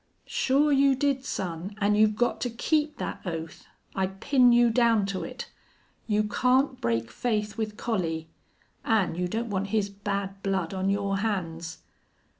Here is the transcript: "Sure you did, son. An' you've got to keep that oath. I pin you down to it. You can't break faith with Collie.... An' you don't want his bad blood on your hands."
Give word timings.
"Sure 0.25 0.71
you 0.71 0.95
did, 0.95 1.23
son. 1.23 1.75
An' 1.79 1.93
you've 1.93 2.15
got 2.15 2.41
to 2.41 2.49
keep 2.49 2.97
that 2.97 3.21
oath. 3.23 3.67
I 3.93 4.07
pin 4.07 4.51
you 4.51 4.71
down 4.71 5.05
to 5.05 5.23
it. 5.23 5.51
You 6.07 6.23
can't 6.23 6.81
break 6.81 7.11
faith 7.11 7.55
with 7.55 7.77
Collie.... 7.77 8.27
An' 8.83 9.13
you 9.13 9.27
don't 9.27 9.51
want 9.51 9.67
his 9.67 9.91
bad 9.91 10.41
blood 10.41 10.73
on 10.73 10.89
your 10.89 11.17
hands." 11.17 11.83